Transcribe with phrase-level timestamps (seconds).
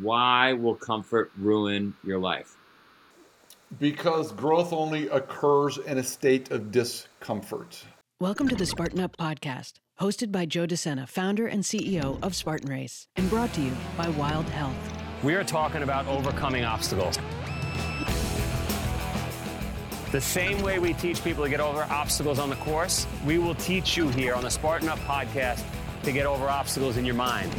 [0.00, 2.56] Why will comfort ruin your life?
[3.78, 7.84] Because growth only occurs in a state of discomfort.
[8.18, 12.70] Welcome to the Spartan Up podcast, hosted by Joe DeSena, founder and CEO of Spartan
[12.70, 14.74] Race, and brought to you by Wild Health.
[15.22, 17.18] We are talking about overcoming obstacles.
[20.12, 23.54] The same way we teach people to get over obstacles on the course, we will
[23.56, 25.62] teach you here on the Spartan Up podcast
[26.04, 27.54] to get over obstacles in your mind.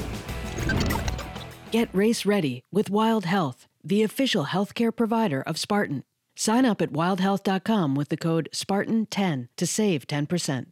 [1.72, 6.04] Get race ready with Wild Health, the official healthcare provider of Spartan.
[6.36, 10.66] Sign up at wildhealth.com with the code SPARTAN10 to save 10%.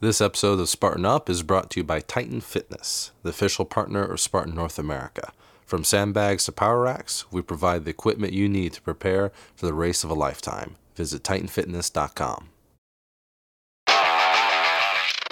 [0.00, 4.04] This episode of Spartan Up is brought to you by Titan Fitness, the official partner
[4.04, 5.32] of Spartan North America.
[5.64, 9.74] From sandbags to power racks, we provide the equipment you need to prepare for the
[9.74, 10.74] race of a lifetime.
[10.96, 12.48] Visit TitanFitness.com.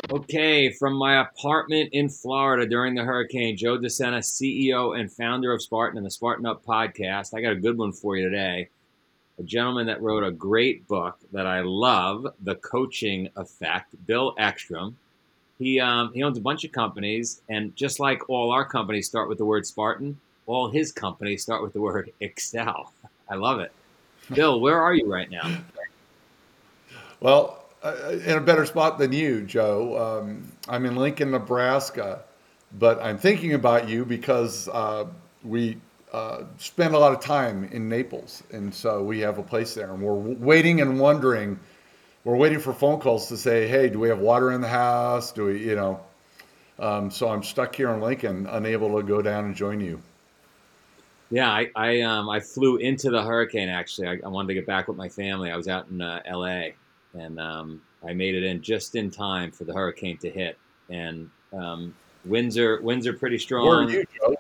[0.09, 5.61] Okay, from my apartment in Florida during the hurricane, Joe DeSena, CEO and founder of
[5.61, 7.35] Spartan and the Spartan Up podcast.
[7.35, 8.69] I got a good one for you today.
[9.41, 14.95] A gentleman that wrote a great book that I love, The Coaching Effect, Bill Eckstrom.
[15.59, 19.29] He, um, he owns a bunch of companies, and just like all our companies start
[19.29, 22.91] with the word Spartan, all his companies start with the word EcSell.
[23.29, 23.73] I love it.
[24.33, 25.59] Bill, where are you right now?
[27.19, 27.66] Well,
[28.25, 30.21] in a better spot than you, Joe.
[30.21, 32.23] Um, I'm in Lincoln, Nebraska,
[32.79, 35.07] but I'm thinking about you because uh,
[35.45, 35.79] we
[36.13, 39.93] uh, spend a lot of time in Naples, and so we have a place there,
[39.93, 41.59] and we're waiting and wondering.
[42.25, 45.33] We're waiting for phone calls to say, "Hey, do we have water in the house?
[45.33, 46.01] Do we, you know?"
[46.79, 50.01] Um, so I'm stuck here in Lincoln, unable to go down and join you.
[51.31, 53.69] Yeah, I I, um, I flew into the hurricane.
[53.69, 55.51] Actually, I, I, wanted to get back with my family.
[55.51, 56.75] I was out in uh, L.A.
[57.19, 60.59] and um, I made it in just in time for the hurricane to hit.
[60.89, 63.67] And um, winds are winds are pretty strong.
[63.67, 64.37] Where are you, Joe?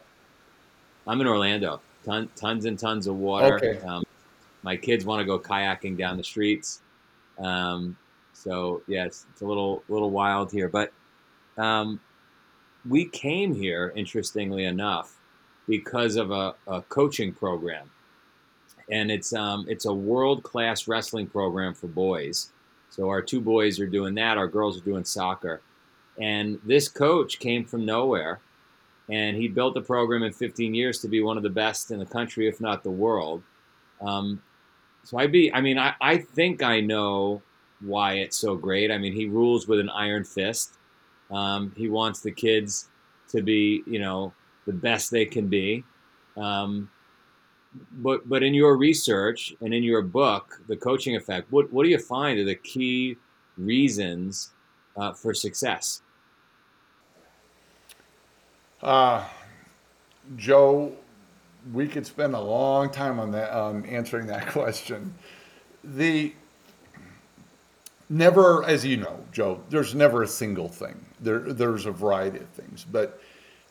[1.06, 1.80] I'm in Orlando.
[2.04, 3.56] Ton, tons and tons of water.
[3.56, 3.78] Okay.
[3.84, 4.04] Um,
[4.62, 6.82] my kids want to go kayaking down the streets.
[7.38, 7.96] Um,
[8.32, 10.92] so yes, it's a little little wild here, but
[11.56, 12.00] um,
[12.88, 15.16] we came here interestingly enough
[15.66, 17.90] because of a, a coaching program,
[18.90, 22.52] and it's um, it's a world class wrestling program for boys.
[22.96, 24.38] So our two boys are doing that.
[24.38, 25.60] Our girls are doing soccer,
[26.18, 28.40] and this coach came from nowhere,
[29.10, 31.98] and he built the program in 15 years to be one of the best in
[31.98, 33.42] the country, if not the world.
[34.00, 34.42] Um,
[35.04, 37.42] so I be, I mean, I, I think I know
[37.80, 38.90] why it's so great.
[38.90, 40.78] I mean, he rules with an iron fist.
[41.30, 42.88] Um, he wants the kids
[43.28, 44.32] to be, you know,
[44.66, 45.84] the best they can be.
[46.36, 46.90] Um,
[47.92, 51.90] but but in your research and in your book, the coaching effect, what what do
[51.90, 53.16] you find are the key
[53.56, 54.50] reasons
[54.96, 56.02] uh, for success?
[58.82, 59.24] Uh,
[60.36, 60.92] Joe,
[61.72, 65.14] we could spend a long time on that on answering that question.
[65.82, 66.34] The
[68.08, 71.04] never, as you know, Joe, there's never a single thing.
[71.20, 73.20] There there's a variety of things, but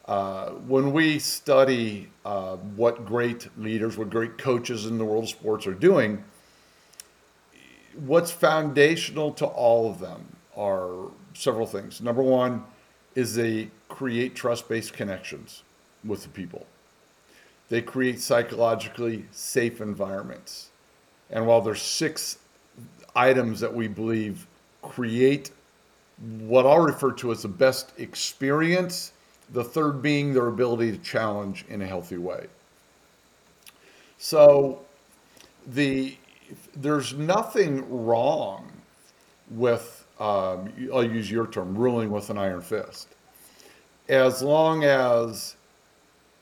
[0.08, 5.30] uh, when we study uh, what great leaders, what great coaches in the world of
[5.30, 6.24] sports are doing,
[8.06, 10.24] what's foundational to all of them
[10.56, 12.02] are several things.
[12.02, 12.64] Number one
[13.16, 15.64] is they create trust based connections
[16.04, 16.68] with the people,
[17.70, 20.70] they create psychologically safe environments.
[21.32, 22.38] And while there's six
[23.16, 24.46] items that we believe
[24.84, 25.50] create
[26.20, 29.14] what I'll refer to as the best experience
[29.54, 32.48] the third being their ability to challenge in a healthy way.
[34.18, 34.82] So
[35.68, 36.18] the
[36.76, 38.72] there's nothing wrong
[39.50, 43.10] with um, I'll use your term ruling with an iron fist,
[44.08, 45.56] as long as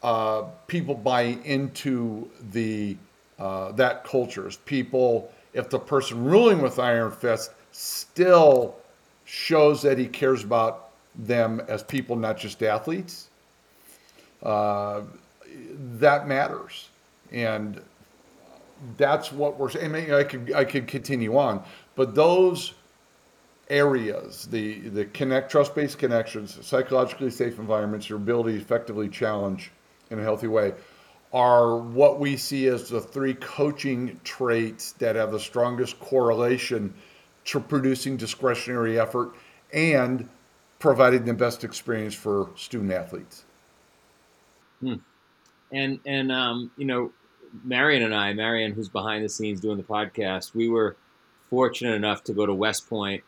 [0.04, 2.98] uh, people buy into the
[3.40, 4.48] uh, that culture.
[4.48, 8.76] As people, if the person ruling with iron fist still
[9.26, 10.83] shows that he cares about
[11.16, 13.30] them as people, not just athletes,
[14.42, 15.02] uh,
[16.00, 16.90] that matters.
[17.32, 17.82] And
[18.98, 19.96] that's what we're saying.
[19.96, 21.64] I, I could I could continue on,
[21.96, 22.74] but those
[23.70, 29.72] areas, the the connect trust based connections, psychologically safe environments, your ability to effectively challenge
[30.10, 30.74] in a healthy way,
[31.32, 36.94] are what we see as the three coaching traits that have the strongest correlation
[37.46, 39.34] to producing discretionary effort
[39.74, 40.30] and
[40.84, 43.46] providing the best experience for student athletes.
[44.82, 44.96] Hmm.
[45.72, 47.14] And and um, you know,
[47.64, 50.98] Marion and I, Marion, who's behind the scenes doing the podcast, we were
[51.50, 53.24] fortunate enough to go to West Point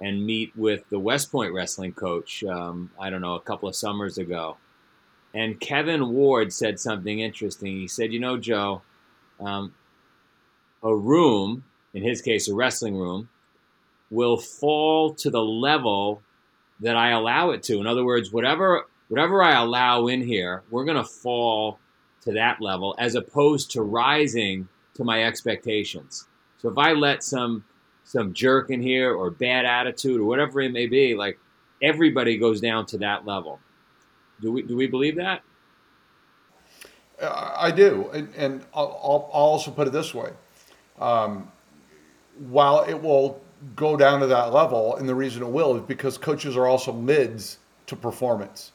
[0.00, 2.42] and meet with the West Point wrestling coach.
[2.42, 4.56] Um, I don't know, a couple of summers ago,
[5.32, 7.76] And Kevin Ward said something interesting.
[7.76, 8.82] He said, "You know, Joe,
[9.38, 9.74] um,
[10.82, 11.62] a room,
[11.94, 13.28] in his case, a wrestling room,
[14.10, 16.22] will fall to the level
[16.80, 17.78] that I allow it to.
[17.78, 21.78] In other words, whatever whatever I allow in here, we're going to fall
[22.22, 26.26] to that level as opposed to rising to my expectations.
[26.58, 27.64] So if I let some
[28.04, 31.38] some jerk in here or bad attitude or whatever it may be, like
[31.82, 33.60] everybody goes down to that level.
[34.40, 35.42] Do we do we believe that?
[37.20, 40.30] Uh, I do, and, and I'll, I'll also put it this way:
[40.98, 41.50] um,
[42.38, 43.40] while it will
[43.74, 46.92] go down to that level, and the reason it will is because coaches are also
[46.92, 48.72] lids to performance.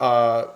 [0.00, 0.46] Uh,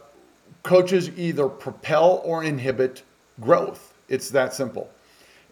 [0.63, 3.03] coaches either propel or inhibit
[3.41, 3.95] growth.
[4.09, 4.91] It's that simple.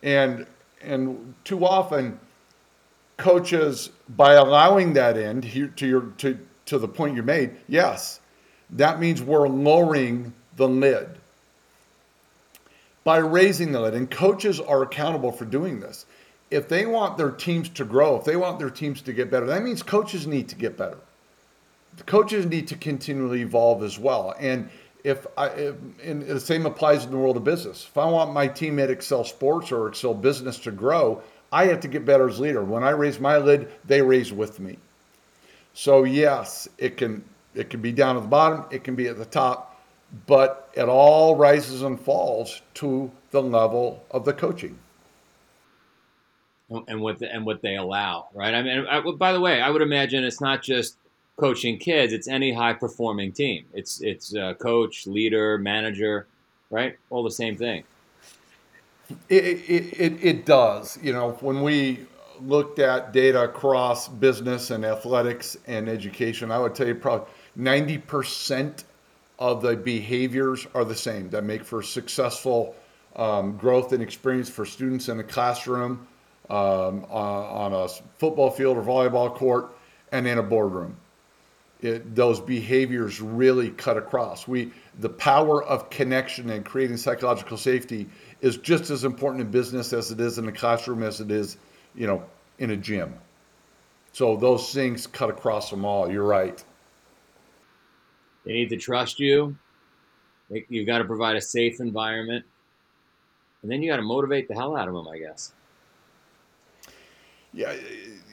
[0.02, 0.46] And
[0.80, 2.20] and too often
[3.16, 8.20] coaches by allowing that in here to your to to the point you made, yes,
[8.70, 11.08] that means we're lowering the lid.
[13.04, 16.04] By raising the lid, and coaches are accountable for doing this.
[16.50, 19.46] If they want their teams to grow, if they want their teams to get better,
[19.46, 20.98] that means coaches need to get better.
[21.96, 24.34] The coaches need to continually evolve as well.
[24.38, 24.70] And
[25.04, 27.86] if I, if, and the same applies in the world of business.
[27.88, 31.22] If I want my team at EcSell Sports or EcSell Business to grow,
[31.52, 32.62] I have to get better as leader.
[32.62, 34.78] When I raise my lid, they raise with me.
[35.74, 37.24] So yes, it can
[37.54, 39.80] it can be down at the bottom, it can be at the top,
[40.26, 44.78] but it all rises and falls to the level of the coaching.
[46.70, 48.54] And what the, and what they allow, right?
[48.54, 50.98] I mean, I, by the way, I would imagine it's not just
[51.36, 53.64] coaching kids; it's any high performing team.
[53.72, 56.26] It's it's uh, coach, leader, manager,
[56.70, 56.98] right?
[57.08, 57.84] All the same thing.
[59.28, 60.98] It, it, it, it does.
[61.02, 62.06] You know, when we
[62.40, 67.28] looked at data across business and athletics and education, I would tell you probably
[67.58, 68.84] 90%
[69.38, 72.74] of the behaviors are the same that make for successful
[73.16, 76.06] um, growth and experience for students in the classroom,
[76.50, 79.76] um, on, on, a football field or volleyball court,
[80.12, 80.96] and in a boardroom.
[81.80, 84.48] It, those behaviors really cut across.
[84.48, 88.08] We the power of connection and creating psychological safety
[88.40, 91.56] is just as important in business as it is in the classroom as it is,
[91.94, 92.24] you know,
[92.58, 93.14] in a gym.
[94.12, 96.10] So those things cut across them all.
[96.10, 96.62] You're right.
[98.44, 99.56] They need to trust you.
[100.50, 102.46] You've got to provide a safe environment.
[103.62, 105.52] And then you got to motivate the hell out of them, I guess.
[107.52, 107.74] Yeah,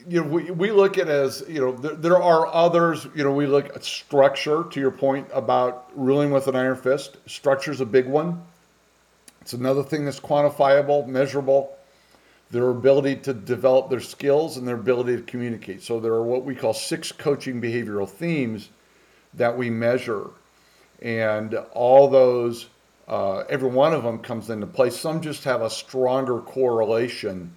[0.08, 3.32] you know, we, we look at as, you know, there, there are others, you know,
[3.32, 7.18] we look at structure to your point about ruling with an iron fist.
[7.26, 8.42] Structure is a big one.
[9.42, 11.76] It's another thing that's quantifiable, measurable.
[12.52, 15.82] Their ability to develop their skills and their ability to communicate.
[15.82, 18.70] So there are what we call six coaching behavioral themes
[19.34, 20.28] that we measure.
[21.02, 22.68] And all those,
[23.08, 24.92] uh, every one of them comes into play.
[24.92, 27.52] Some just have a stronger correlation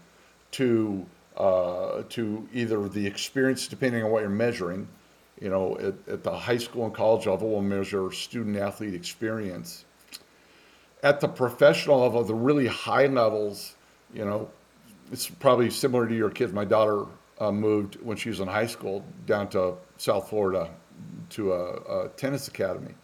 [0.53, 1.07] to
[1.39, 4.89] uh, to either the experience, depending on what you're measuring.
[5.41, 9.85] You know, at, at the high school and college level, we'll measure student athlete experience
[11.03, 13.77] at the professional level, the really high levels,
[14.13, 14.49] you know,
[15.13, 16.53] it's probably similar to your kids.
[16.53, 17.07] My daughter
[17.39, 20.71] uh, moved when she was in high school down to South Florida
[21.31, 22.95] to a, a tennis academy.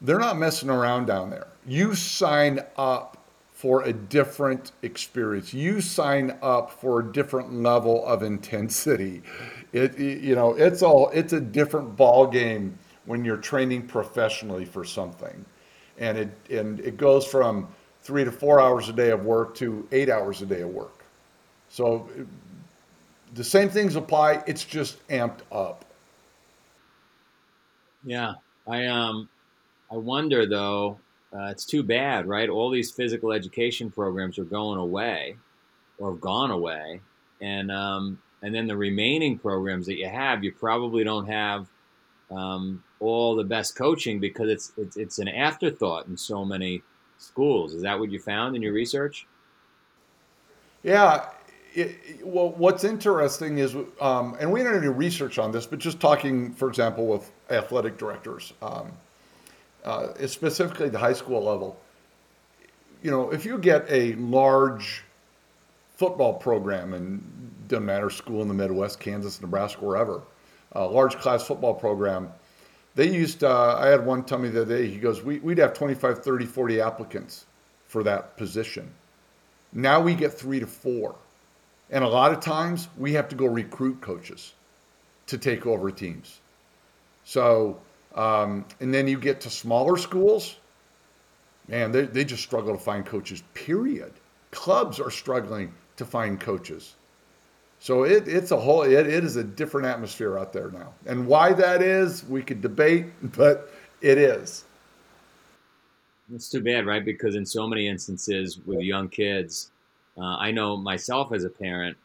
[0.00, 1.48] They're not messing around down there.
[1.66, 3.23] You sign up
[3.54, 5.54] for a different experience.
[5.54, 9.22] You sign up for a different level of intensity.
[9.72, 14.84] It, you know, it's all it's a different ball game when you're training professionally for
[14.84, 15.44] something
[15.98, 17.68] and it and it goes from
[18.02, 21.04] three to four hours a day of work to eight hours a day of work.
[21.68, 22.08] So
[23.34, 24.42] the same things apply.
[24.46, 25.84] It's just amped up.
[28.04, 28.34] Yeah,
[28.66, 29.28] I um,
[29.90, 31.03] I wonder though.
[31.34, 32.48] Uh, it's too bad, right?
[32.48, 35.36] All these physical education programs are going away,
[35.98, 37.00] or have gone away,
[37.40, 41.66] and um, and then the remaining programs that you have, you probably don't have
[42.30, 46.82] um, all the best coaching because it's, it's it's an afterthought in so many
[47.18, 47.74] schools.
[47.74, 49.26] Is that what you found in your research?
[50.82, 51.30] Yeah.
[51.74, 55.98] It, well, what's interesting is, um, and we didn't do research on this, but just
[55.98, 58.92] talking, for example, with athletic directors, um,
[59.84, 61.78] uh, specifically the high school level,
[63.02, 65.04] you know, if you get a large
[65.96, 67.22] football program, and
[67.68, 70.22] doesn't matter school in the Midwest, Kansas, Nebraska, wherever,
[70.72, 72.30] a large class football program,
[72.94, 75.58] they used, uh, I had one tell me the other day, he goes, we, would
[75.58, 77.44] have 25, 30, 40 applicants
[77.86, 78.90] for that position.
[79.72, 81.16] Now we get three to four.
[81.90, 84.52] And a lot of times we have to go recruit coaches
[85.26, 86.40] to take over teams.
[87.24, 87.78] So
[88.14, 90.56] Um, and then you get to smaller schools,
[91.68, 94.12] man, they, they just struggle to find coaches, period.
[94.50, 96.94] Clubs are struggling to find coaches.
[97.80, 100.94] So it, it's a whole, it, it is a different atmosphere out there now.
[101.06, 103.06] And why that is, we could debate,
[103.36, 104.64] but it is.
[106.32, 107.04] It's too bad, right?
[107.04, 109.70] Because in so many instances with young kids,
[110.16, 111.96] uh, I know myself as a parent,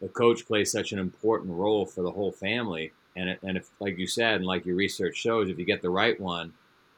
[0.00, 2.92] the coach plays such an important role for the whole family.
[3.16, 5.82] And, it, and if, like you said, and like your research shows, if you get
[5.82, 6.52] the right one,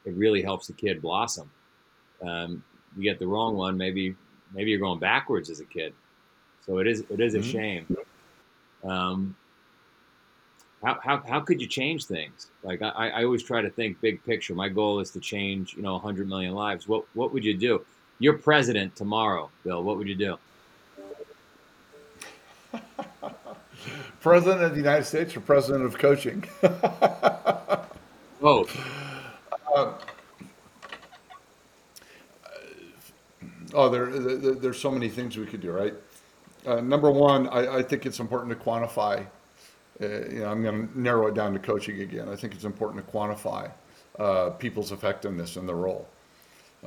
[0.05, 1.51] it really helps the kid blossom.
[2.23, 2.63] Um,
[2.97, 4.17] you get the wrong one, maybe
[4.53, 5.95] maybe you're going backwards as a kid.
[6.67, 7.51] So it is it is a mm-hmm.
[7.51, 7.97] shame.
[8.85, 9.37] Um,
[10.83, 12.49] how, how, how could you change things?
[12.63, 14.55] Like I, I always try to think big picture.
[14.55, 16.87] My goal is to change, you know, 100 million lives.
[16.87, 17.85] What what would you do?
[18.21, 19.83] You're president tomorrow, Bill.
[19.83, 20.39] What would you do?
[24.21, 26.45] President of the United States or president of coaching?
[28.41, 28.77] Both.
[29.75, 29.93] Uh,
[33.75, 35.95] oh, there, there, there's so many things we could do, right?
[36.67, 39.25] Uh, number one, I, I, think it's important to quantify.
[40.01, 42.29] Uh, you know, I'm going to narrow it down to coaching again.
[42.29, 43.71] I think it's important to quantify
[44.19, 46.07] uh, people's effectiveness in their role.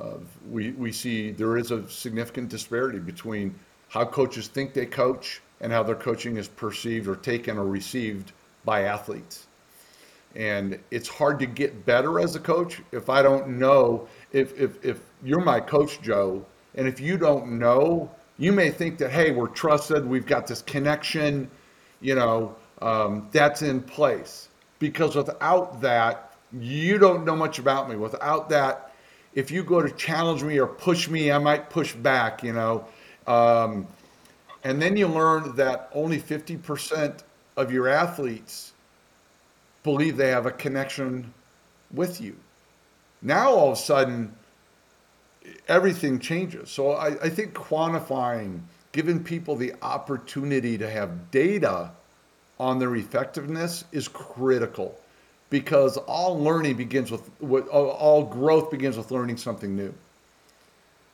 [0.00, 0.14] Uh,
[0.50, 3.54] we, we see there is a significant disparity between
[3.88, 8.32] how coaches think they coach and how their coaching is perceived or taken or received
[8.64, 9.46] by athletes.
[10.34, 14.84] And it's hard to get better as a coach if I don't know if, if,
[14.84, 19.30] if you're my coach, Joe, and if you don't know, you may think that, hey,
[19.30, 21.50] we're trusted, we've got this connection,
[22.00, 24.48] you know, um, that's in place.
[24.78, 27.96] Because without that, you don't know much about me.
[27.96, 28.92] Without that,
[29.34, 32.86] if you go to challenge me or push me, I might push back, you know.
[33.26, 33.86] Um,
[34.64, 37.22] and then you learn that only 50%
[37.56, 38.72] of your athletes
[39.82, 41.32] believe they have a connection
[41.92, 42.36] with you.
[43.20, 44.34] Now all of a sudden,
[45.68, 46.70] everything changes.
[46.70, 48.60] So I, I think quantifying,
[48.92, 51.90] giving people the opportunity to have data
[52.60, 54.98] on their effectiveness is critical
[55.50, 59.92] because all learning begins with, all growth begins with learning something new.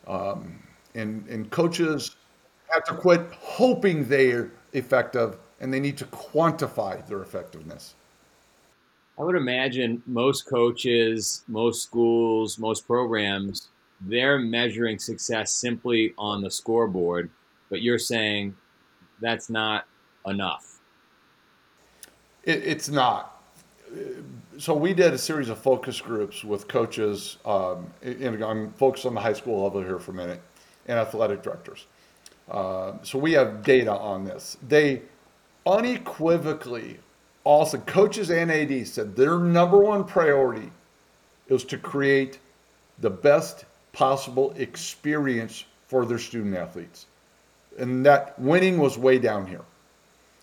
[0.06, 0.62] Um,
[0.94, 2.16] and, and coaches
[2.70, 7.94] have to quit hoping they're effective and they need to quantify their effectiveness.
[9.18, 13.68] I would imagine most coaches, most schools, most programs
[14.00, 17.30] they're measuring success simply on the scoreboard,
[17.70, 18.54] but you're saying
[19.20, 19.86] that's not
[20.26, 20.78] enough.
[22.44, 23.42] It, it's not.
[24.58, 29.14] So we did a series of focus groups with coaches, um, and I'm focused on
[29.14, 30.42] the high school level here for a minute,
[30.86, 31.86] and athletic directors.
[32.50, 34.56] Uh, so we have data on this.
[34.66, 35.02] They
[35.66, 36.98] unequivocally,
[37.44, 40.70] also coaches and AD said their number one priority
[41.48, 42.38] is to create
[43.00, 47.06] the best possible experience for their student athletes.
[47.78, 49.62] And that winning was way down here.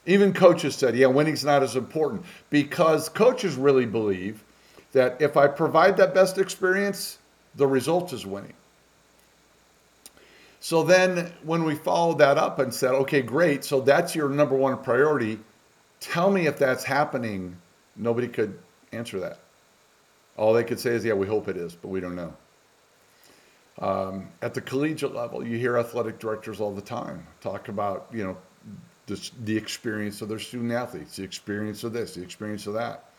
[0.06, 4.44] Even coaches said, yeah, winning's not as important because coaches really believe
[4.92, 7.18] that if I provide that best experience,
[7.56, 8.54] the result is winning.
[10.66, 14.56] So then when we followed that up and said, okay, great, so that's your number
[14.56, 15.38] one priority,
[16.00, 17.56] tell me if that's happening,
[17.96, 18.58] nobody could
[18.92, 19.42] answer that.
[20.38, 22.34] All they could say is, yeah, we hope it is, but we don't know.
[23.78, 28.24] Um, at the collegiate level, you hear athletic directors all the time talk about, you
[28.24, 28.36] know,
[29.44, 33.12] the experience of their student athletes, the experience of this, the experience of that.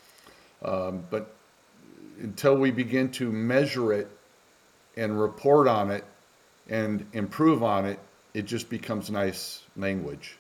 [0.65, 1.33] Um, but
[2.19, 4.09] until we begin to measure it
[4.97, 6.05] and report on it
[6.69, 7.99] and improve on it,
[8.35, 10.37] it just becomes nice language,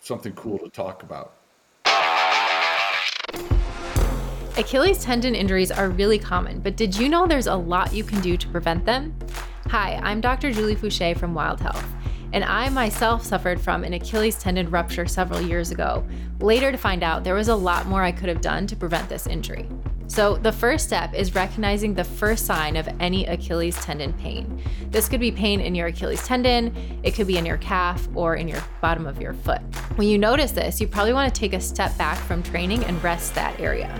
[0.00, 1.34] something cool to talk about.
[4.56, 8.20] Achilles tendon injuries are really common, but did you know there's a lot you can
[8.20, 9.16] do to prevent them?
[9.68, 10.50] Hi, I'm Dr.
[10.50, 11.86] Julie Fouché from Wild Health,
[12.32, 16.04] and I myself suffered from an Achilles tendon rupture several years ago,
[16.40, 19.08] later to find out there was a lot more I could have done to prevent
[19.08, 19.68] this injury.
[20.08, 24.60] So, the first step is recognizing the first sign of any Achilles tendon pain.
[24.90, 28.34] This could be pain in your Achilles tendon, it could be in your calf, or
[28.34, 29.60] in your bottom of your foot.
[29.96, 33.02] When you notice this, you probably want to take a step back from training and
[33.04, 33.94] rest that area.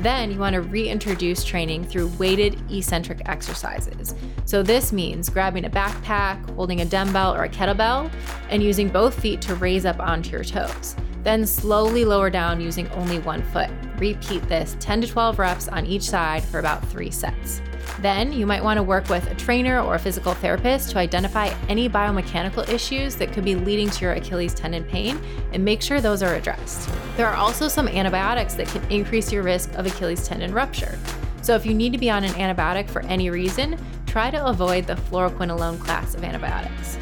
[0.00, 4.14] Then you want to reintroduce training through weighted eccentric exercises.
[4.44, 8.10] So this means grabbing a backpack, holding a dumbbell or a kettlebell,
[8.50, 10.96] and using both feet to raise up onto your toes.
[11.22, 13.70] Then slowly lower down using only one foot.
[13.98, 17.60] Repeat this 10 to 12 reps on each side for about three sets.
[18.00, 21.54] Then you might want to work with a trainer or a physical therapist to identify
[21.68, 25.20] any biomechanical issues that could be leading to your Achilles tendon pain
[25.52, 26.88] and make sure those are addressed.
[27.16, 30.98] There are also some antibiotics that can increase your risk of Achilles tendon rupture.
[31.42, 34.86] So if you need to be on an antibiotic for any reason, try to avoid
[34.86, 36.98] the fluoroquinolone class of antibiotics.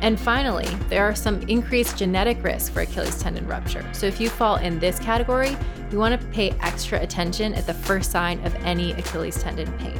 [0.00, 3.84] And finally, there are some increased genetic risk for Achilles tendon rupture.
[3.92, 5.56] So if you fall in this category,
[5.90, 9.98] you want to pay extra attention at the first sign of any Achilles tendon pain.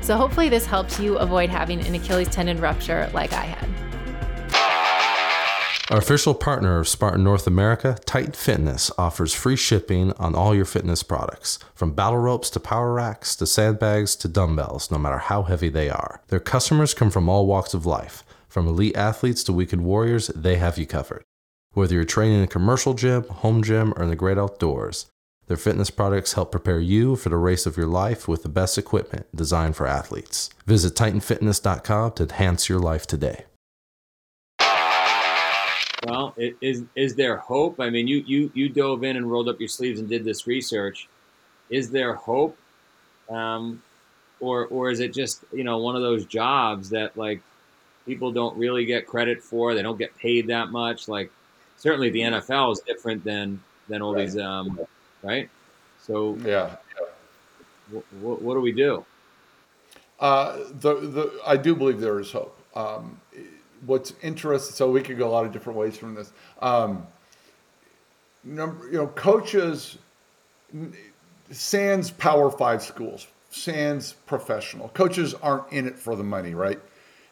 [0.00, 3.68] So hopefully this helps you avoid having an Achilles tendon rupture like I had.
[5.90, 10.64] Our official partner of Spartan North America, Titan Fitness, offers free shipping on all your
[10.64, 15.42] fitness products, from battle ropes to power racks to sandbags to dumbbells, no matter how
[15.42, 16.22] heavy they are.
[16.28, 18.23] Their customers come from all walks of life.
[18.54, 21.24] From elite athletes to weekend warriors, they have you covered.
[21.72, 25.06] Whether you're training in a commercial gym, home gym, or in the great outdoors,
[25.48, 28.78] their fitness products help prepare you for the race of your life with the best
[28.78, 30.50] equipment designed for athletes.
[30.66, 33.46] Visit TitanFitness.com to enhance your life today.
[36.06, 37.80] Well, is is there hope?
[37.80, 40.46] I mean, you you you dove in and rolled up your sleeves and did this
[40.46, 41.08] research.
[41.70, 42.56] Is there hope,
[43.28, 43.82] um,
[44.38, 47.40] or or is it just you know one of those jobs that like
[48.06, 49.74] people don't really get credit for.
[49.74, 51.08] They don't get paid that much.
[51.08, 51.30] Like
[51.76, 54.26] certainly the NFL is different than than all right.
[54.26, 54.78] these um,
[55.22, 55.48] right.
[56.02, 56.76] So yeah,
[57.88, 59.04] w- w- what do we do?
[60.20, 62.58] Uh, the the I do believe there is hope.
[62.74, 63.20] Um,
[63.86, 66.32] what's interesting, so we could go a lot of different ways from this.
[66.60, 67.06] Um,
[68.42, 69.98] number, you know, coaches,
[71.50, 76.80] sans Power Five schools, sans professional coaches aren't in it for the money, right?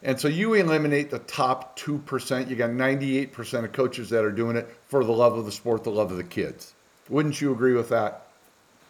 [0.03, 4.57] And so you eliminate the top 2%, you got 98% of coaches that are doing
[4.57, 6.73] it for the love of the sport, the love of the kids.
[7.09, 8.27] Wouldn't you agree with that?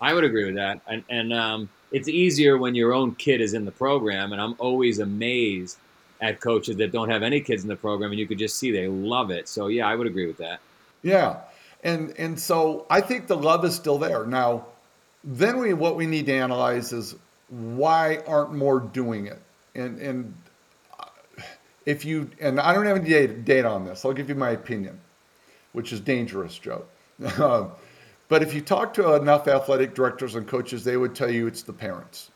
[0.01, 0.81] I would agree with that.
[0.87, 4.33] And, and um, it's easier when your own kid is in the program.
[4.33, 5.77] And I'm always amazed
[6.19, 8.71] at coaches that don't have any kids in the program and you could just see
[8.71, 9.47] they love it.
[9.47, 10.61] So, yeah, I would agree with that.
[11.03, 11.41] Yeah.
[11.83, 14.25] And, and so I think the love is still there.
[14.25, 14.65] Now,
[15.23, 17.15] then we, what we need to analyze is
[17.49, 19.39] why aren't more doing it?
[19.75, 20.33] And, and
[21.85, 24.51] if you and I don't have any data, data on this, I'll give you my
[24.51, 24.99] opinion,
[25.73, 26.85] which is dangerous, Joe.
[27.37, 31.63] but if you talk to enough athletic directors and coaches, they would tell you it's
[31.63, 32.31] the parents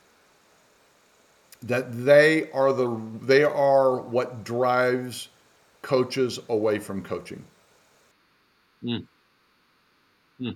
[1.63, 5.29] that they are the they are what drives
[5.81, 7.43] coaches away from coaching.
[8.83, 8.97] Hmm.
[10.37, 10.49] Hmm.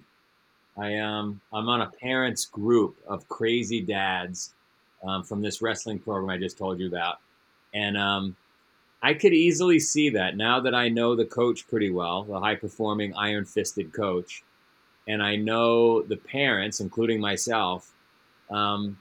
[0.77, 4.53] I um I'm on a parents group of crazy dads
[5.03, 7.17] um, from this wrestling program I just told you about,
[7.73, 8.35] and um,
[9.03, 12.55] I could easily see that now that I know the coach pretty well, the high
[12.55, 14.43] performing, iron fisted coach,
[15.07, 17.91] and I know the parents, including myself.
[18.51, 18.97] Um,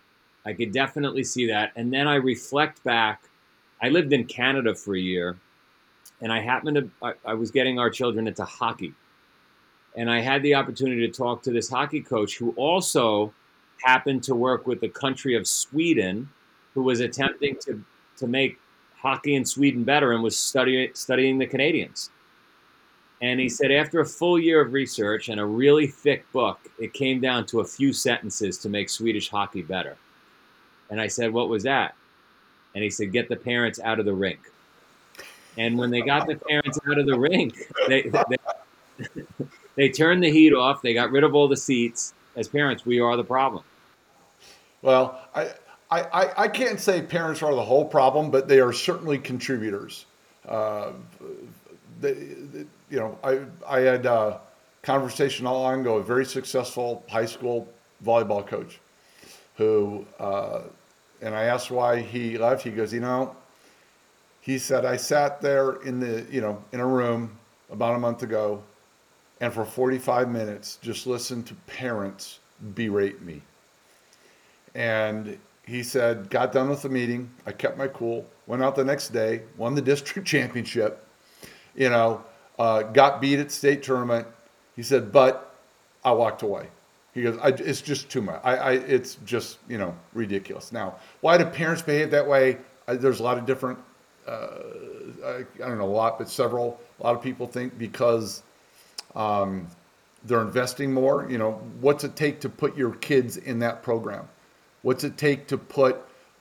[0.46, 1.72] I could definitely see that.
[1.76, 3.24] And then I reflect back.
[3.82, 5.38] I lived in Canada for a year,
[6.22, 8.94] and I happened to, I, I was getting our children into hockey.
[9.96, 13.34] And I had the opportunity to talk to this hockey coach who also
[13.82, 16.28] happened to work with the country of Sweden,
[16.74, 17.82] who was attempting to,
[18.16, 18.58] to make
[19.00, 22.10] hockey in Sweden better and was study, studying the Canadians.
[23.22, 26.94] And he said, after a full year of research and a really thick book, it
[26.94, 29.96] came down to a few sentences to make Swedish hockey better.
[30.88, 31.94] And I said, What was that?
[32.74, 34.40] And he said, Get the parents out of the rink.
[35.58, 37.58] And when they got the parents out of the rink,
[37.88, 39.06] they, they,
[39.76, 42.14] they turned the heat off, they got rid of all the seats.
[42.36, 43.64] As parents, we are the problem.
[44.82, 45.50] Well, I,
[45.90, 50.06] I, I, I, can't say parents are the whole problem, but they are certainly contributors.
[50.48, 50.92] Uh,
[52.00, 54.40] they, they, you know, I, I had a
[54.82, 57.68] conversation not long ago, a very successful high school
[58.04, 58.80] volleyball coach
[59.56, 60.62] who, uh,
[61.20, 62.62] and I asked why he left.
[62.62, 63.36] He goes, you know,
[64.40, 67.36] he said, I sat there in the, you know, in a room
[67.70, 68.62] about a month ago
[69.40, 72.38] and for 45 minutes just listened to parents
[72.74, 73.42] berate me.
[74.74, 75.38] And
[75.70, 77.30] he said, got done with the meeting.
[77.46, 81.06] I kept my cool, went out the next day, won the district championship,
[81.76, 82.24] you know,
[82.58, 84.26] uh, got beat at state tournament.
[84.74, 85.54] He said, but
[86.04, 86.66] I walked away.
[87.14, 88.40] He goes, it's just too much.
[88.42, 90.72] I, I, it's just, you know, ridiculous.
[90.72, 92.58] Now, why do parents behave that way?
[92.88, 93.78] I, there's a lot of different,
[94.26, 94.48] uh,
[95.24, 98.42] I, I, don't know, a lot, but several, a lot of people think because
[99.14, 99.68] um,
[100.24, 104.28] they're investing more, you know, what's it take to put your kids in that program?
[104.82, 105.96] What's it take to put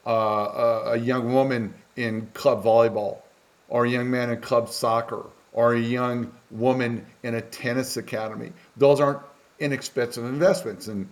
[0.06, 3.19] uh, a, a young woman in club volleyball,
[3.67, 8.54] or a young man in club soccer, or a young woman in a tennis academy?
[8.78, 9.19] Those aren't
[9.60, 10.88] inexpensive investments.
[10.88, 11.08] And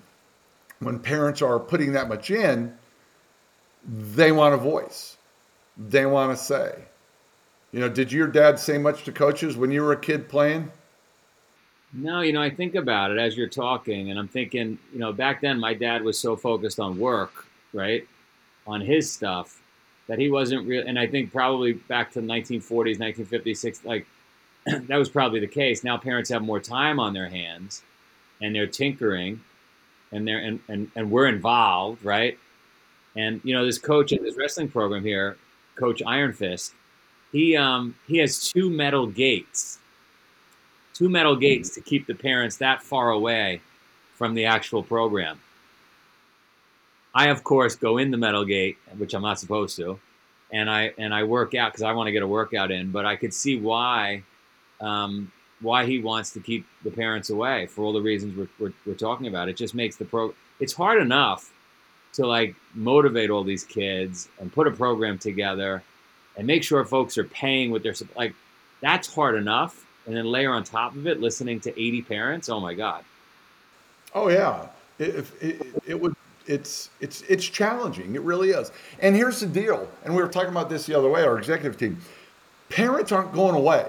[0.79, 2.75] when parents are putting that much in,
[3.85, 5.17] they want a voice.
[5.77, 6.75] They want to say.
[7.71, 10.71] You know, did your dad say much to coaches when you were a kid playing?
[11.93, 15.13] No, you know, I think about it as you're talking, and I'm thinking, you know,
[15.13, 18.05] back then my dad was so focused on work, right,
[18.65, 19.61] on his stuff,
[20.07, 20.83] that he wasn't real.
[20.85, 24.05] And I think probably back to the 1940s, 1950s, like
[24.87, 25.83] that was probably the case.
[25.83, 27.83] Now parents have more time on their hands,
[28.41, 29.41] and they're tinkering,
[30.11, 32.37] and they're and and, and we're involved, right?
[33.15, 35.37] And you know, this coach at this wrestling program here,
[35.75, 36.73] Coach Iron Fist,
[37.31, 39.79] he um he has two metal gates
[40.97, 43.61] two metal gates to keep the parents that far away
[44.15, 45.39] from the actual program.
[47.13, 49.99] I of course go in the metal gate, which I'm not supposed to,
[50.51, 52.91] and I and I work out because I want to get a workout in.
[52.91, 54.23] But I could see why
[54.81, 55.31] um,
[55.61, 58.93] why he wants to keep the parents away for all the reasons we're, we're, we're
[58.93, 59.49] talking about.
[59.49, 60.33] It just makes the pro.
[60.59, 61.51] It's hard enough
[62.13, 65.83] to like motivate all these kids and put a program together
[66.35, 68.33] and make sure folks are paying what they're like.
[68.81, 72.59] That's hard enough and then layer on top of it listening to 80 parents oh
[72.59, 73.03] my god.
[74.15, 74.67] Oh yeah.
[74.97, 76.15] It, it, it would
[76.47, 78.15] it's it's it's challenging.
[78.15, 78.71] It really is.
[78.99, 81.77] And here's the deal and we were talking about this the other way our executive
[81.77, 81.99] team.
[82.69, 83.85] Parents aren't going away.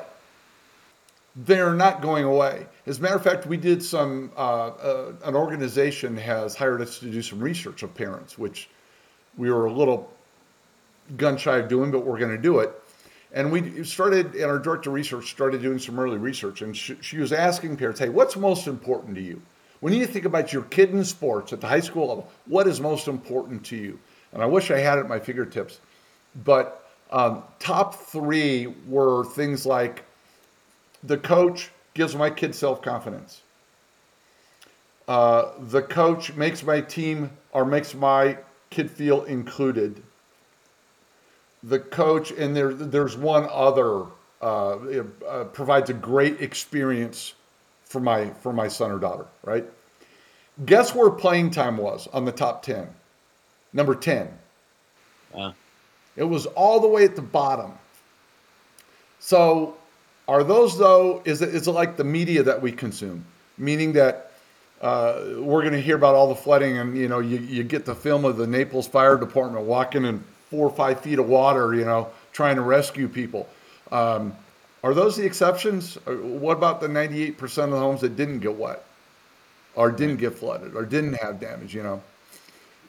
[1.36, 2.66] They're not going away.
[2.86, 6.98] As a matter of fact we did some uh, uh, an organization has hired us
[6.98, 8.68] to do some research of parents which
[9.36, 10.10] we were a little
[11.16, 12.72] gun shy of doing but we're going to do it
[13.32, 16.62] and we started, and our director of research started doing some early research.
[16.62, 19.40] And she, she, was asking parents, hey, what's most important to you?
[19.80, 22.80] When you think about your kid in sports at the high school level, what is
[22.80, 23.98] most important to you?
[24.32, 25.80] And I wish I had it at my fingertips.
[26.44, 30.04] But um, top three were things like
[31.04, 33.42] the coach gives my kid self confidence.
[35.06, 38.36] Uh, the coach makes my team or makes my
[38.70, 40.02] kid feel included
[41.62, 44.04] the coach, and there, there's one other
[44.40, 44.76] uh,
[45.26, 47.34] uh, provides a great experience
[47.84, 49.26] for my for my son or daughter.
[49.42, 49.64] Right?
[50.64, 52.88] Guess where playing time was on the top ten?
[53.72, 54.28] Number ten.
[55.34, 55.52] Uh.
[56.16, 57.72] It was all the way at the bottom.
[59.20, 59.76] So,
[60.26, 61.22] are those though?
[61.24, 63.24] Is it is it like the media that we consume?
[63.56, 64.32] Meaning that
[64.80, 67.84] uh, we're going to hear about all the flooding, and you know, you, you get
[67.84, 71.74] the film of the Naples Fire Department walking in four or five feet of water,
[71.74, 73.48] you know, trying to rescue people.
[73.92, 74.34] Um,
[74.82, 75.98] are those the exceptions?
[76.06, 78.84] Uh, what about the 98% of the homes that didn't get wet
[79.74, 82.02] or didn't get flooded or didn't have damage, you know?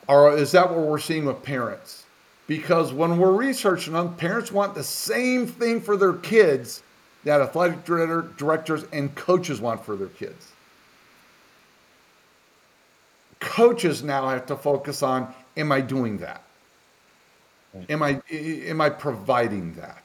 [0.08, 2.06] Or is that what we're seeing with parents?
[2.48, 6.82] Because when we're researching them, parents want the same thing for their kids
[7.24, 10.52] that athletic directors and coaches want for their kids.
[13.40, 16.44] Coaches now have to focus on am I doing that?
[17.90, 20.04] Am I am I providing that?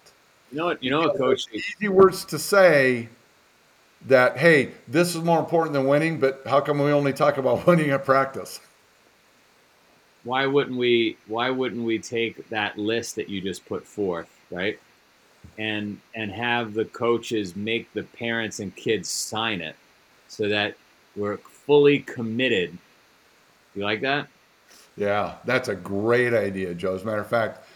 [0.52, 0.82] You know what?
[0.82, 1.46] You know what, coach.
[1.52, 3.08] Easy words to say
[4.06, 7.66] that hey, this is more important than winning, but how come we only talk about
[7.66, 8.60] winning at practice?
[10.24, 11.16] Why wouldn't we?
[11.26, 14.78] Why wouldn't we take that list that you just put forth, right?
[15.58, 19.76] And and have the coaches make the parents and kids sign it,
[20.28, 20.76] so that
[21.16, 22.76] we're fully committed.
[23.74, 24.28] You like that?
[24.96, 26.94] Yeah, that's a great idea, Joe.
[26.94, 27.66] As a matter of fact,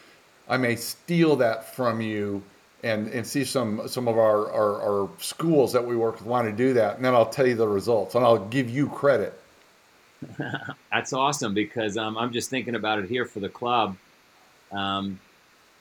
[0.48, 2.42] I may steal that from you
[2.84, 6.46] and, and see some some of our, our, our schools that we work with want
[6.46, 9.38] to do that, and then I'll tell you the results and I'll give you credit.
[10.92, 13.96] That's awesome because um, I'm just thinking about it here for the club.
[14.72, 15.18] Um,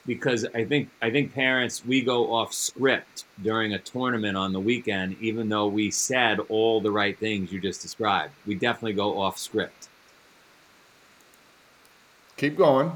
[0.06, 4.60] because I think I think parents we go off script during a tournament on the
[4.60, 8.34] weekend, even though we said all the right things you just described.
[8.48, 9.90] We definitely go off script.
[12.38, 12.92] Keep going.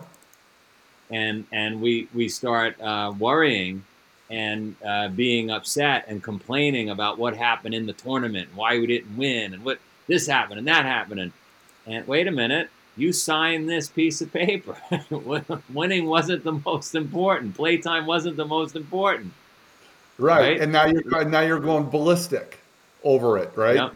[1.09, 3.83] And and we we start uh, worrying
[4.29, 9.17] and uh, being upset and complaining about what happened in the tournament, why we didn't
[9.17, 11.19] win, and what this happened and that happened.
[11.19, 11.31] And,
[11.85, 14.77] and wait a minute, you signed this piece of paper.
[15.73, 17.55] Winning wasn't the most important.
[17.55, 19.33] Playtime wasn't the most important.
[20.17, 20.39] Right.
[20.39, 20.61] right.
[20.61, 22.59] And now you're now you're going ballistic
[23.03, 23.75] over it, right?
[23.75, 23.95] Yep.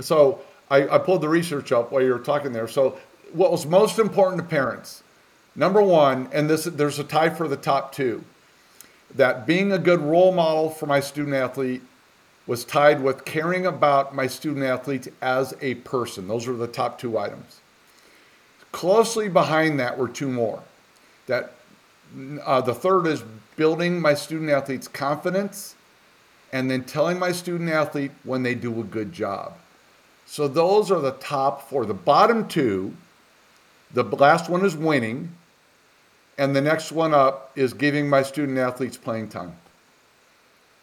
[0.00, 2.68] So I, I pulled the research up while you were talking there.
[2.68, 2.98] So
[3.36, 5.02] what was most important to parents
[5.54, 8.24] number one and this there's a tie for the top two
[9.14, 11.82] that being a good role model for my student athlete
[12.46, 16.28] was tied with caring about my student athlete as a person.
[16.28, 17.60] Those are the top two items.
[18.72, 20.62] Closely behind that were two more.
[21.26, 21.52] That
[22.44, 23.24] uh, the third is
[23.56, 25.74] building my student athlete's confidence
[26.52, 29.54] and then telling my student athlete when they do a good job.
[30.24, 31.84] So those are the top four.
[31.84, 32.96] The bottom two
[33.92, 35.34] the last one is winning,
[36.38, 39.56] and the next one up is giving my student athletes playing time.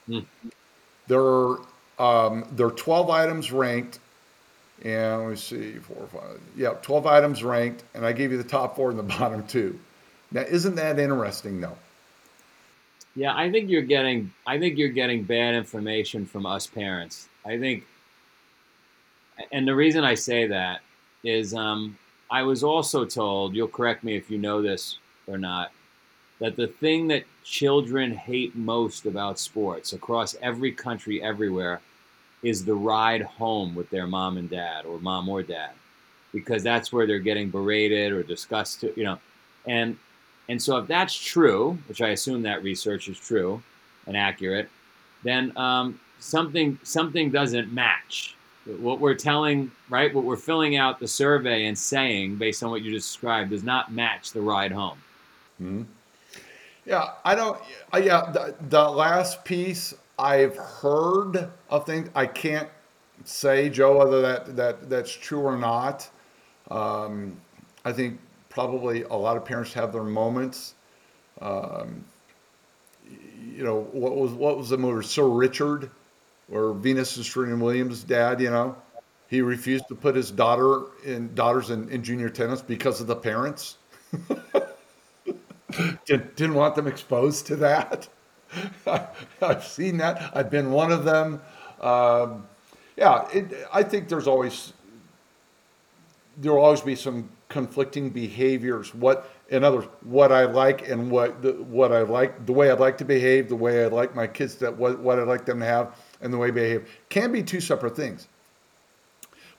[0.08, 0.26] Mm.
[1.08, 1.60] There are
[2.00, 4.00] um, there are 12 items ranked,
[4.84, 8.38] and let me see, four, or five, yeah, 12 items ranked, and I gave you
[8.38, 9.80] the top four and the bottom two.
[10.32, 11.78] Now, isn't that interesting, though?
[13.16, 17.30] Yeah, I think you're getting I think you're getting bad information from us parents.
[17.46, 17.86] I think
[19.52, 20.82] and the reason I say that
[21.24, 21.98] is um,
[22.34, 25.72] I was also told, you'll correct me if you know this or not,
[26.40, 31.80] that the thing that children hate most about sports across every country, everywhere,
[32.42, 35.74] is the ride home with their mom and dad, or mom or dad,
[36.34, 39.20] because that's where they're getting berated or discussed, you know.
[39.68, 39.96] And
[40.50, 43.62] and so if that's true, which I assume that research is true
[44.08, 44.70] and accurate,
[45.24, 48.36] then um, something something doesn't match.
[48.66, 50.14] What we're telling, right?
[50.14, 53.92] What we're filling out the survey and saying, based on what you described, does not
[53.92, 54.98] match the ride home.
[55.62, 55.84] Mm-hmm.
[56.86, 57.62] Yeah, I don't.
[57.94, 62.10] Uh, yeah, the, the last piece I've heard of things.
[62.16, 62.70] I can't
[63.26, 66.10] say, Joe, whether that that that's true or not.
[66.70, 67.38] Um,
[67.86, 70.76] I think probably a lot of parents have their moments.
[71.42, 72.06] Um,
[73.06, 75.90] you know, what was what was the movie Sir Richard,
[76.48, 78.76] where Venus and Serena Williams' dad, you know,
[79.28, 83.16] he refused to put his daughter in daughters in, in junior tennis because of the
[83.16, 83.78] parents.
[86.06, 88.08] Did, didn't want them exposed to that.
[88.86, 89.08] I,
[89.40, 90.32] have seen that.
[90.36, 91.42] I've been one of them.
[91.82, 92.46] Um,
[92.96, 94.74] yeah, it, I think there's always
[96.38, 98.94] there will always be some conflicting behaviors.
[98.96, 102.72] What, in other words, what I like and what the, what I like, the way
[102.72, 105.46] I'd like to behave, the way I'd like my kids that what, what I'd like
[105.46, 108.28] them to have, and the way they behave can be two separate things.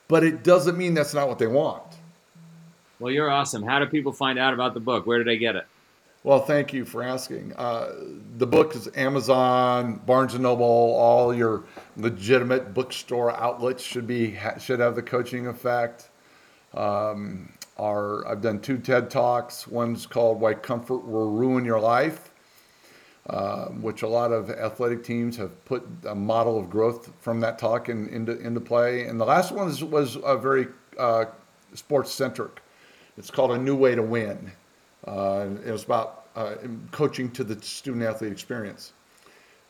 [0.07, 1.83] But it doesn't mean that's not what they want.
[2.99, 3.63] Well, you're awesome.
[3.63, 5.05] How do people find out about the book?
[5.05, 5.65] Where do they get it?
[6.23, 7.53] Well, thank you for asking.
[7.53, 7.91] Uh,
[8.37, 11.65] the book is Amazon, Barnes and Noble, all your
[11.97, 16.09] legitimate bookstore outlets should be should have the coaching effect.
[16.73, 19.67] Um, our, I've done two TED talks.
[19.67, 22.31] One's called "Why Comfort Will Ruin Your Life,"
[23.29, 27.57] uh, which a lot of athletic teams have put a model of growth from that
[27.57, 29.05] talk in, into into play.
[29.05, 31.25] And the last one was, was a very uh,
[31.73, 32.61] sports centric.
[33.17, 34.51] It's called "A New Way to Win."
[35.07, 36.55] Uh, it was about uh,
[36.91, 38.93] coaching to the student athlete experience.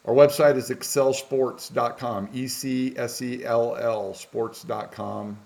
[0.06, 5.38] Our website is ecsellsports.com, E C S E L L sports.com.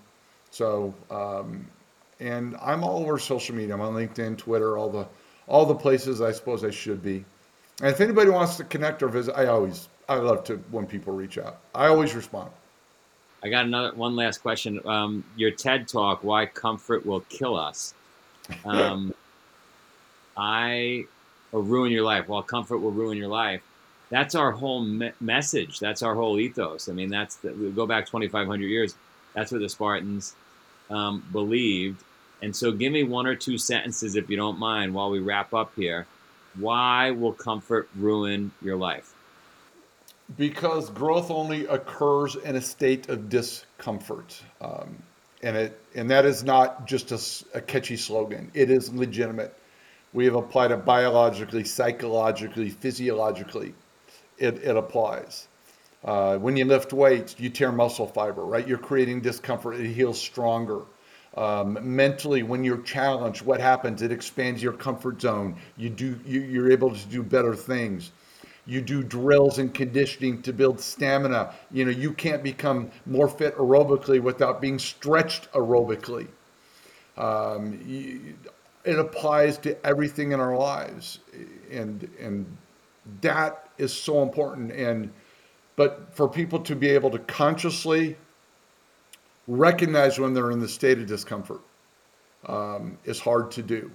[0.50, 1.66] So, um,
[2.18, 3.74] and I'm all over social media.
[3.74, 5.06] I'm on LinkedIn, Twitter, all the
[5.46, 7.24] all the places I suppose I should be.
[7.80, 11.14] And if anybody wants to connect or visit, I always I love to when people
[11.14, 11.60] reach out.
[11.74, 12.50] I always respond.
[13.42, 14.80] I got another one last question.
[14.84, 17.94] Um, your TED talk, "Why Comfort Will Kill Us."
[18.64, 19.14] Um,
[20.36, 21.06] I
[21.52, 22.28] or ruin your life.
[22.28, 23.62] While comfort will ruin your life.
[24.10, 25.78] That's our whole me- message.
[25.78, 26.88] That's our whole ethos.
[26.88, 28.96] I mean, that's the, we go back 2,500 years.
[29.34, 30.34] That's what the Spartans
[30.90, 32.02] um, believed.
[32.42, 35.54] And so, give me one or two sentences, if you don't mind, while we wrap
[35.54, 36.06] up here.
[36.58, 39.14] Why will comfort ruin your life?
[40.36, 44.40] Because growth only occurs in a state of discomfort.
[44.60, 44.96] Um,
[45.42, 48.50] and it and that is not just a, a catchy slogan.
[48.54, 49.56] It is legitimate.
[50.12, 53.74] We have applied it biologically, psychologically, physiologically.
[54.38, 55.46] It, it applies.
[56.04, 58.66] Uh, when you lift weights, you tear muscle fiber, right?
[58.66, 59.76] You're creating discomfort.
[59.76, 60.80] It heals stronger.
[61.36, 64.02] Um, mentally, when you're challenged, what happens?
[64.02, 65.56] It expands your comfort zone.
[65.76, 66.18] You do.
[66.26, 68.10] You, you're able to do better things.
[68.66, 71.54] You do drills and conditioning to build stamina.
[71.70, 76.28] You know, you can't become more fit aerobically without being stretched aerobically.
[77.16, 78.34] Um, you,
[78.84, 81.18] it applies to everything in our lives
[81.70, 82.46] and and
[83.20, 85.10] that is so important and
[85.76, 88.16] but for people to be able to consciously
[89.50, 91.60] recognize when they're in the state of discomfort
[92.46, 93.90] um, is hard to do.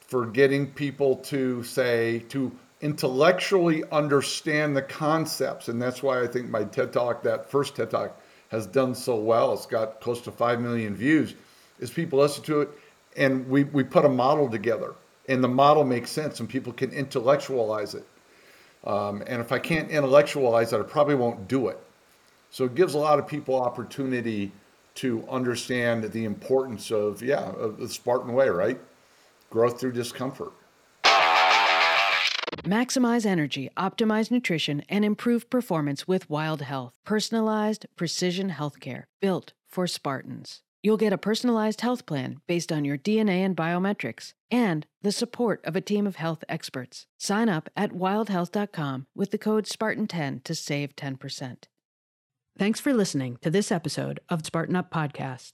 [0.00, 6.48] For getting people to say to intellectually understand the concepts and that's why i think
[6.48, 8.18] my ted talk that first ted talk
[8.50, 9.52] has done so well.
[9.52, 11.34] It's got close to 5 million views.
[11.78, 12.70] Is people listen to it
[13.16, 14.94] and we, we put a model together
[15.28, 18.06] and the model makes sense and people can intellectualize it.
[18.84, 21.78] Um, and if i can't intellectualize it i probably won't do it
[22.50, 24.52] so it gives a lot of people opportunity
[24.96, 28.78] to understand the importance of, yeah, of the Spartan way, right?
[29.48, 30.52] Growth through discomfort.
[32.64, 36.98] Maximize energy, optimize nutrition, and improve performance with Wild Health.
[37.04, 40.60] Personalized precision healthcare built for Spartans.
[40.82, 45.60] You'll get a personalized health plan based on your DNA and biometrics and the support
[45.64, 47.06] of a team of health experts.
[47.18, 51.64] Sign up at wildhealth.com with the code SPARTAN10 to save 10%.
[52.60, 55.52] Thanks for listening to this episode of Spartan Up Podcast.